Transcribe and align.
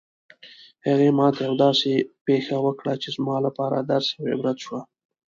هغې 0.87 1.09
ما 1.19 1.27
ته 1.35 1.41
یوه 1.47 1.57
داسې 1.65 1.91
پېښه 2.25 2.55
وکړه 2.65 2.93
چې 3.01 3.09
زما 3.17 3.37
لپاره 3.47 3.77
درس 3.91 4.07
او 4.17 4.23
عبرت 4.33 4.57
شوه 4.65 4.81